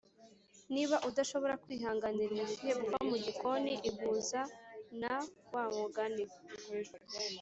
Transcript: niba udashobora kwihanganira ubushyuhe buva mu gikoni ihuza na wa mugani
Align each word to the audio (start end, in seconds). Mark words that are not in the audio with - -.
niba 0.73 0.95
udashobora 1.09 1.59
kwihanganira 1.63 2.31
ubushyuhe 2.37 2.73
buva 2.79 2.97
mu 3.09 3.15
gikoni 3.25 3.73
ihuza 3.89 4.41
na 5.01 5.15
wa 5.53 5.63
mugani 5.75 6.25